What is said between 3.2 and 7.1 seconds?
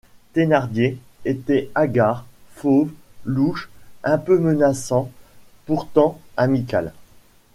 louche, un peu menaçant, pourtant amical.